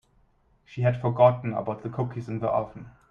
[0.65, 2.89] She had forgotten about the cookies in the oven.